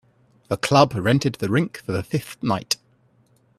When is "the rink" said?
1.35-1.77